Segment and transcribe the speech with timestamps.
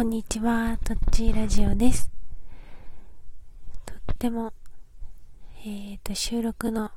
[0.00, 2.10] こんにちは、とっちーラジオです。
[3.84, 4.54] とっても、
[5.62, 6.90] えっ、ー、と、収録の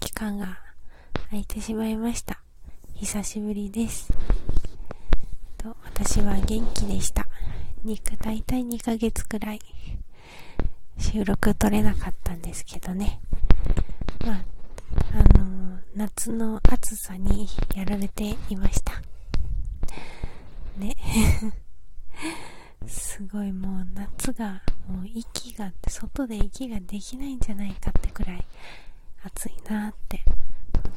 [0.00, 0.58] 期間が
[1.30, 2.42] 空いてしまいました。
[2.94, 4.12] 久しぶりです。
[5.56, 7.28] と私は元気でした。
[7.84, 9.60] 肉大体2ヶ月くらい
[10.98, 13.20] 収録撮れなかったんですけどね。
[14.26, 14.44] まあ、
[15.12, 17.46] あのー、夏の暑さに
[17.76, 19.00] やられていました。
[20.76, 20.96] ね。
[22.86, 28.44] すごいもう夏が、もう息が、外で息ができないんじゃないかってくらい
[29.24, 30.22] 暑いなって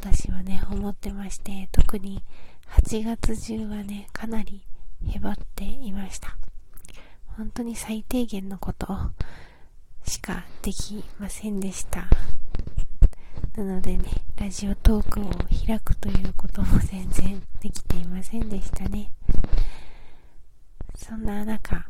[0.02, 2.24] 私はね、思ってまして、特に
[2.70, 4.62] 8月中はね、かなり
[5.08, 6.38] へばっていました。
[7.38, 8.88] 本当に最低限のこと
[10.06, 12.08] しかできませんでした。
[13.58, 14.04] なのでね、
[14.38, 15.26] ラジオトークを
[15.66, 19.12] 開くということも全然できていませんでしたね。
[21.02, 21.88] そんな中、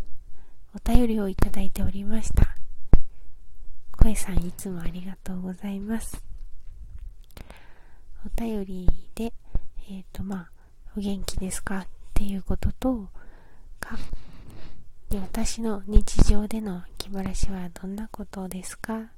[0.76, 2.56] お便りをいただいておりました。
[3.92, 6.24] 声さんいつもありがとうございます。
[8.24, 9.34] お便りで、
[9.90, 10.52] えっ、ー、とまあ、
[10.96, 11.80] お元気ですか？
[11.80, 13.10] っていうことと、
[13.80, 13.98] か、
[15.10, 19.10] で私の日常での気晴らしはどんなことですか？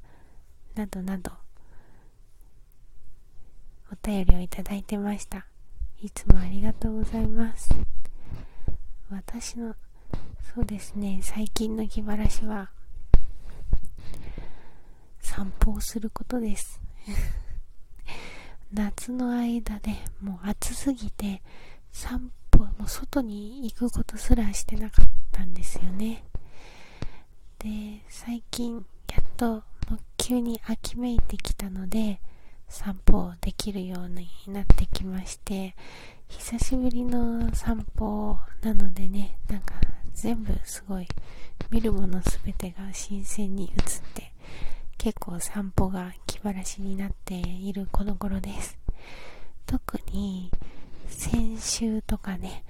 [0.73, 1.31] などなど、
[3.92, 5.45] お便りをいただいてました。
[6.02, 7.70] いつもありがとうございます。
[9.12, 9.76] 私の
[10.56, 12.72] そうですね最近の気晴らしは
[15.20, 16.81] 散歩をすることです。
[18.72, 21.42] 夏の間でもう暑すぎて
[21.92, 26.23] 散歩もう外に行くことすらしてなかったんですよね。
[27.59, 32.22] で最近やっともう急に秋めいてきたので
[32.70, 35.76] 散歩できるようになってきまして
[36.37, 39.75] 久しぶりの散歩なのでねなんか
[40.13, 41.07] 全部すごい
[41.69, 43.73] 見るもの全てが新鮮に映っ
[44.13, 44.33] て
[44.97, 48.77] 結構散歩が気晴らしになっているこの頃です。
[49.65, 50.52] 特に
[51.08, 52.64] 先週とかね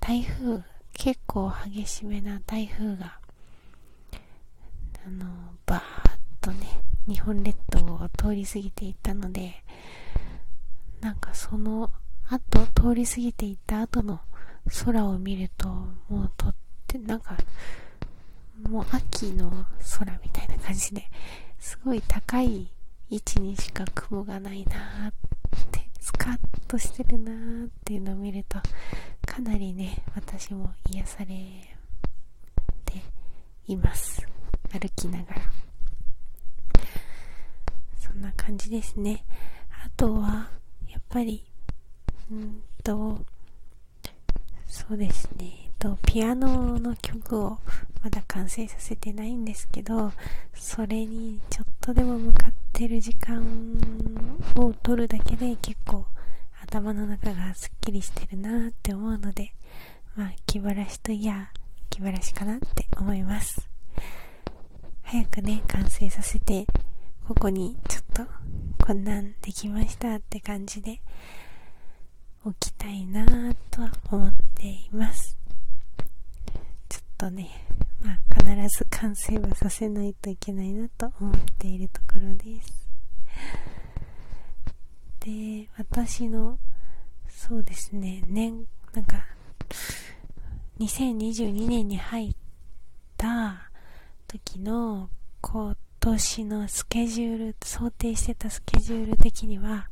[0.00, 0.60] 台風
[0.92, 3.18] 結構激しめな台風が
[5.06, 5.26] あの
[5.66, 5.82] バーッ
[6.40, 9.62] とね日本列島を通り過ぎていったので
[11.00, 11.90] なんかその
[12.30, 14.20] 後通り過ぎていった後の
[14.84, 16.54] 空を見るともうとっ
[16.86, 17.36] てなんか
[18.68, 19.66] もう秋の
[19.98, 21.08] 空みたいな感じで
[21.58, 22.70] すごい高い
[23.10, 25.12] 位置にしか雲がないなーっ
[25.72, 28.58] てスカッとしてるなーっていうのを見ると
[29.26, 33.02] かなりね私も癒されて
[33.66, 34.24] います。
[34.72, 35.42] 歩きながら。
[37.98, 39.24] そんな感じですね。
[39.84, 40.50] あとは
[40.88, 41.49] やっぱり
[42.30, 43.18] うんと、
[44.66, 47.58] そうですね、と、ピアノの曲を
[48.02, 50.12] まだ完成させてないんですけど、
[50.54, 53.42] それにちょっとでも向かってる時間
[54.56, 56.06] を取るだけで結構
[56.62, 59.52] 頭の中がすっきりしてるなって思うので、
[60.14, 61.50] まあ、気晴らしといや、
[61.88, 63.68] 気晴らしかなって思います。
[65.02, 66.66] 早くね、完成させて、
[67.26, 68.32] ここにちょっと
[68.84, 71.00] こんなんできましたって感じで、
[72.42, 75.36] 置きたいなぁとは思っています。
[76.88, 77.50] ちょっとね、
[78.02, 82.88] まあ必ず完成はさせないといけないなと思っているところです。
[85.20, 86.58] で、私の、
[87.28, 88.64] そうですね、年、
[88.94, 89.22] なんか、
[90.78, 92.34] 2022年に入っ
[93.18, 93.70] た
[94.26, 95.10] 時の
[95.42, 99.90] 今年のスケジュール、想定してたスケジュール的には、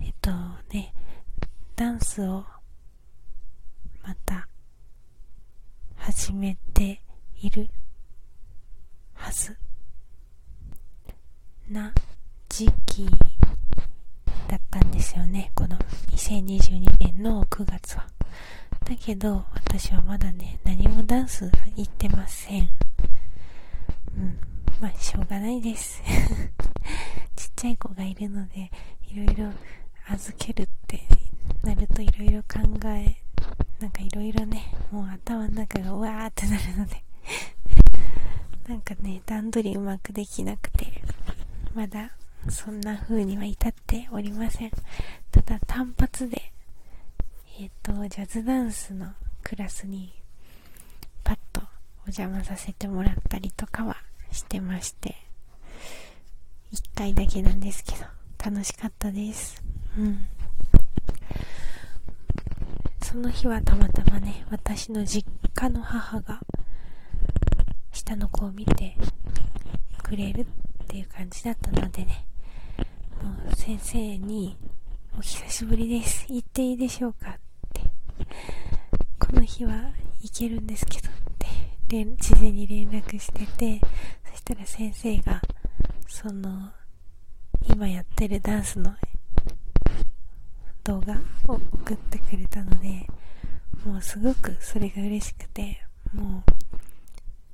[0.00, 0.30] えっと
[0.72, 0.94] ね、
[1.76, 2.44] ダンスを
[4.04, 4.46] また
[5.96, 7.00] 始めて
[7.40, 7.68] いる
[9.14, 9.56] はず
[11.68, 11.92] な
[12.48, 13.06] 時期
[14.46, 15.50] だったんですよね。
[15.56, 15.76] この
[16.12, 18.06] 2022年の9月は。
[18.84, 22.68] だけど私はまだね何もダンス行ってません。
[24.16, 24.38] うん。
[24.80, 26.00] まあしょうがないです。
[27.34, 28.70] ちっちゃい子がいるので
[29.08, 29.52] いろいろ
[30.06, 31.02] 預けるって
[31.64, 32.58] なるといろいろ考
[32.88, 33.16] え、
[33.80, 37.02] なんかいろいろね、もう頭の中がうわーってなるので
[38.68, 41.02] なんかね、段取りうまくできなくて、
[41.74, 42.12] まだ
[42.50, 44.70] そんな風には至っておりません。
[45.30, 46.52] ただ単発で、
[47.58, 49.12] えっ、ー、と、ジャズダンスの
[49.42, 50.12] クラスに
[51.22, 51.64] パッとお
[52.06, 53.96] 邪魔させてもらったりとかは
[54.30, 55.16] してまして、
[56.70, 58.04] 一回だけなんですけど、
[58.50, 59.62] 楽しかったです。
[59.96, 60.26] うん。
[63.14, 65.24] その日はたまたまね、私の実
[65.54, 66.40] 家の母が、
[67.92, 68.96] 下の子を見て
[70.02, 70.46] くれるっ
[70.88, 72.26] ていう感じだったのでね、
[73.22, 74.56] もう先生に、
[75.16, 76.26] お久しぶりです。
[76.28, 77.30] 行っていいでしょうか？
[77.30, 77.34] っ
[77.72, 77.82] て。
[79.20, 81.12] この日は行けるんですけどっ
[81.86, 83.80] て、事前に連絡してて、
[84.28, 85.40] そしたら先生が、
[86.08, 86.72] その、
[87.68, 88.92] 今やってるダンスの
[90.84, 91.14] 動画
[91.48, 93.06] を送ってくれたので、
[93.84, 95.82] もうすごくそれが嬉しくて、
[96.12, 96.44] も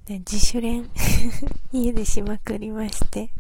[0.09, 0.89] う、ね、自主練
[1.73, 3.31] 家でしまくりまして、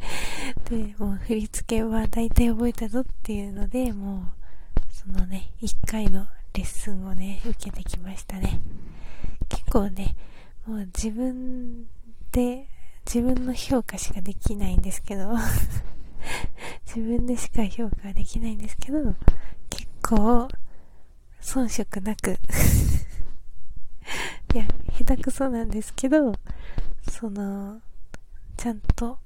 [0.70, 8.60] で、もう振り付けは大体覚えたぞっていうので、もう、そのね、1回のレッスンをね、受けてきましたね。
[9.48, 10.16] 結構ね、
[10.66, 11.86] もう自分
[12.30, 12.68] で、
[13.06, 15.34] 自分の評価しかできないんですけど
[16.86, 19.16] 自分でしか評価できないんですけど、
[20.10, 20.48] 構、
[21.40, 22.32] 遜色なく。
[24.52, 24.66] いや、
[24.98, 26.34] 下手くそなんですけど、
[27.08, 27.80] その、
[28.56, 29.20] ちゃんと、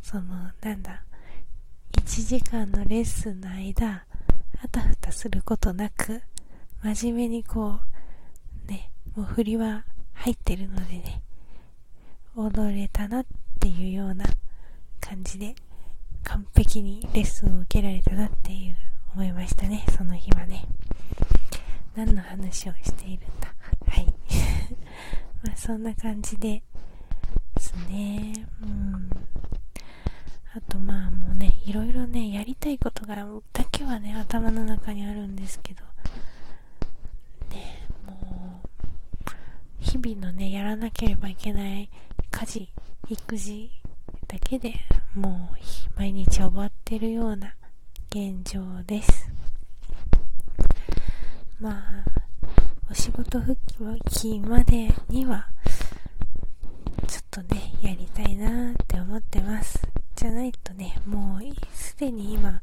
[0.00, 1.04] その、なんだ、
[1.92, 4.06] 1時間のレッスンの間、
[4.64, 6.22] あたふたすることなく、
[6.82, 7.78] 真面目にこ
[8.66, 9.84] う、ね、もう振りは
[10.14, 11.22] 入ってるのでね、
[12.34, 13.26] 踊れたなっ
[13.58, 14.24] ていうような
[15.00, 15.54] 感じで、
[16.24, 18.89] 完璧にレッスンを受けられたなっていう。
[19.14, 20.64] 思いましたね、その日はね。
[21.96, 23.52] 何の話をしているんだ。
[23.86, 24.06] はい。
[25.42, 26.62] まあそんな感じで
[27.54, 28.32] ですね。
[28.62, 29.10] うん。
[30.54, 33.16] あとまあもうね、いろいろね、やりたいことが、
[33.52, 35.82] だけはね、頭の中にあるんですけど、
[37.50, 38.68] ね、もう、
[39.78, 41.90] 日々のね、やらなければいけない
[42.30, 42.68] 家事、
[43.08, 43.70] 育児
[44.28, 44.74] だけで
[45.14, 47.54] もう毎日終わってるような
[48.12, 49.30] 現状です。
[51.60, 52.04] まあ、
[52.90, 53.56] お仕事復
[54.10, 55.46] 帰までには、
[57.06, 59.80] ちょっとね、やりたいなって思ってます。
[60.16, 61.42] じゃないとね、もう
[61.72, 62.60] すでに今、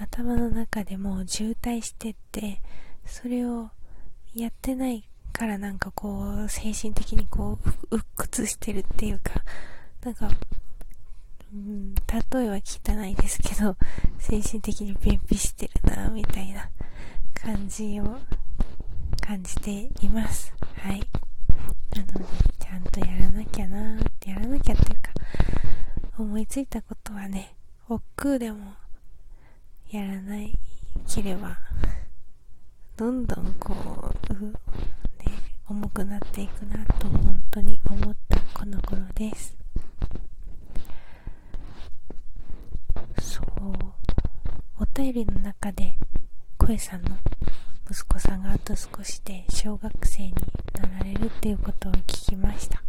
[0.00, 2.60] 頭の中でもう渋滞してって、
[3.06, 3.70] それを
[4.34, 7.56] やってないからなんかこう、精神的にこ
[7.92, 9.44] う、鬱屈してるっていうか、
[10.04, 10.28] なんか
[11.52, 13.76] うん、例えは汚いですけど、
[14.18, 16.70] 精神的に便秘してるな、みたいな
[17.34, 18.20] 感じを
[19.20, 20.54] 感じています。
[20.76, 21.00] はい。
[21.96, 22.24] なので、
[22.60, 25.12] ちゃんとやらなきゃなーってやらなきゃっていうか、
[26.18, 27.56] 思いついたことはね、
[27.88, 28.74] 億劫でも
[29.90, 30.56] やらない
[31.12, 31.58] ければ、
[32.96, 34.52] どんどんこう、ね、
[35.66, 39.60] 重くなっていくなと本当に思ったこの頃です。
[44.82, 45.96] お便りの中で
[46.58, 47.16] 声さんの
[47.90, 50.34] 息子さんがあと少しで小学生に
[50.74, 52.82] なられるっていうことを聞きました。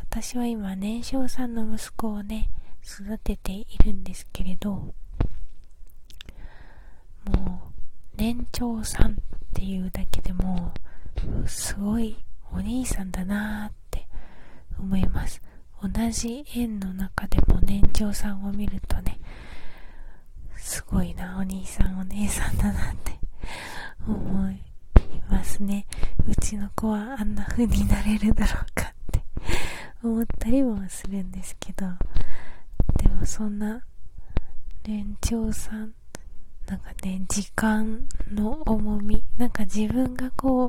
[0.00, 2.50] 私は今年少さんの息子をね
[2.82, 4.92] 育てているんですけれども
[7.24, 7.36] う
[8.16, 9.14] 年長さんっ
[9.54, 10.72] ていうだけでも
[11.46, 12.16] すごい
[12.52, 14.08] お兄さんだなーって
[14.76, 15.40] 思います。
[15.80, 19.20] 同じ園の中でも年長さんを見るとね
[20.68, 23.18] すごいな、お兄さんお姉さんだなって。
[24.06, 24.60] 思い
[25.30, 25.86] ますね。
[26.28, 29.22] うちの子はあんな風になれるだろうかって。
[30.02, 31.86] 思ったりもするんですけど、
[32.98, 33.82] でもそんな
[34.84, 35.94] 年長さん、
[36.66, 40.68] なんかね、時間の重み、なんか自分がこう、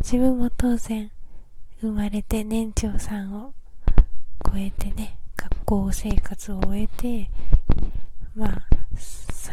[0.00, 1.10] 自分も当然
[1.82, 3.52] 生まれて年長さんを
[4.46, 7.30] 超えてね、学校生活を終えて、
[8.34, 8.71] まあ、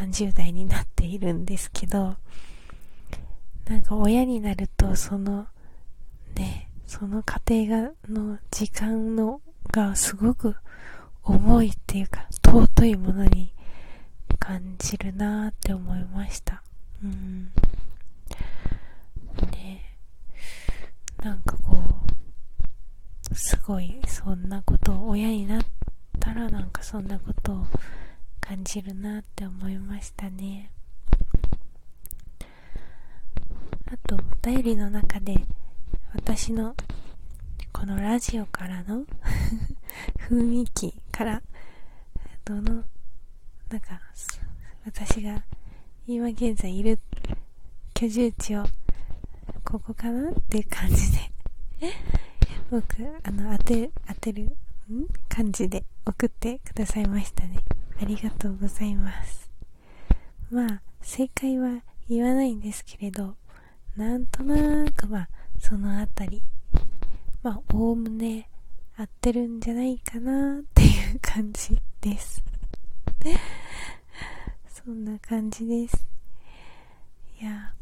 [0.00, 2.16] 30代になっているんですけど、
[3.66, 5.46] なんか親になると、その、
[6.34, 10.56] ね、その家庭が、の時間の、がすごく
[11.22, 13.52] 重いっていうか、尊いものに
[14.38, 16.62] 感じるなーって思いました。
[17.04, 17.52] うん。
[19.52, 19.98] ね
[21.22, 21.76] なんかこ
[23.30, 25.62] う、すごい、そんなことを、親になっ
[26.18, 27.66] たらなんかそんなことを
[28.50, 30.72] 感じるなって思いましたね。
[33.86, 35.36] あとお便りの中で
[36.16, 36.74] 私の
[37.72, 39.04] このラジオからの
[40.28, 41.40] 雰囲気から
[42.44, 42.82] どの
[43.68, 44.00] なんか
[44.84, 45.44] 私が
[46.08, 46.98] 今現在いる
[47.94, 48.66] 居住地を
[49.64, 51.30] ここかなっていう感じで
[52.68, 54.56] 僕あの当て当てる
[54.92, 55.06] ん？
[55.28, 57.60] 感じで送ってくださいましたね。
[58.00, 59.50] ありがとうございます。
[60.50, 63.36] まあ、正解は言わないんですけれど、
[63.96, 65.28] なんとなくまあ、
[65.58, 66.42] そのあたり、
[67.42, 68.48] まあ、おおむね
[68.96, 72.42] 合ってるんじゃないかなっていう感じです。
[74.68, 76.06] そんな感じです。
[77.40, 77.74] いや、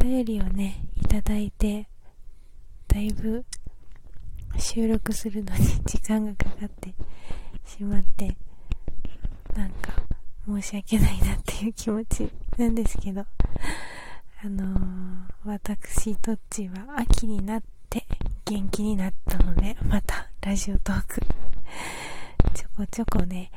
[0.00, 1.88] お便りをね、いただいて、
[2.88, 3.44] だいぶ
[4.58, 6.94] 収録するのに時間がかかって
[7.64, 8.36] しまって、
[9.56, 9.92] なんか
[10.46, 13.20] 申し訳ないなっていう気持ちなんですけど、
[14.44, 14.78] あのー、
[15.44, 18.04] 私とっちは秋になって
[18.44, 21.20] 元気になったので、またラジオトーク
[22.54, 23.50] ちょこちょこね、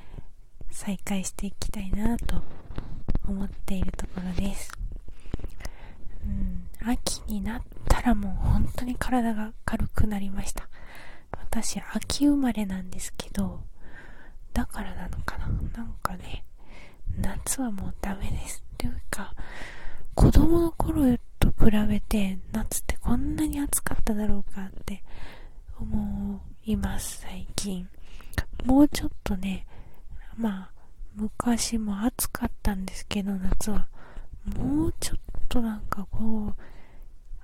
[0.71, 2.41] 再開していきたいなと
[3.27, 4.71] 思っているところです。
[6.23, 10.67] うん、秋になったらもう本当に体が軽くなりました。
[11.31, 13.61] 私、秋生まれなんですけど、
[14.53, 16.45] だからなのかななんかね、
[17.45, 18.63] 夏はもうダメです。
[18.75, 19.33] というか、
[20.15, 25.03] 子供の頃と比べて夏ってこんなに暑かっただろうかって
[25.79, 27.87] 思います、最近。
[28.65, 29.67] もうちょっとね、
[30.35, 30.71] まあ、
[31.13, 33.87] 昔も暑かったんですけど、夏は。
[34.57, 36.55] もうちょっとなんかこう、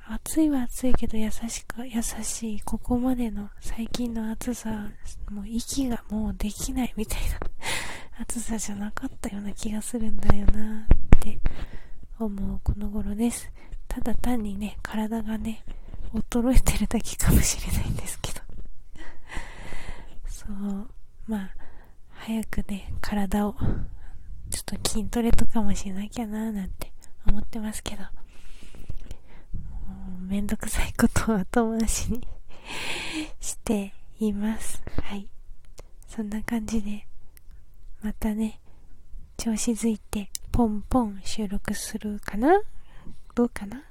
[0.08, 4.90] 暑いは暑いけど優しく、優しい、ここまでの最近の暑さ、
[5.30, 7.40] もう息がもうできないみたいな
[8.22, 11.40] 暑さじゃなかったような気がするんだよなって
[12.20, 13.52] 思うこの頃です。
[13.88, 15.64] ただ単にね、体がね、
[16.14, 18.42] 衰えてるだけかもしれないんですけど
[20.28, 20.88] そう、
[21.28, 21.50] まあ、
[22.12, 23.56] 早くね、体を、
[24.50, 26.92] ちょっと筋トレとかもしなきゃなーなんて
[27.28, 28.08] 思ってますけど、も
[30.22, 32.28] うめんどくさいことを後回しに
[33.42, 34.82] しています。
[35.02, 35.28] はい。
[36.08, 37.08] そんな感じで、
[38.02, 38.60] またね、
[39.38, 42.62] 調子づいて、ポンポン収録するかな？
[43.36, 43.80] どうかな？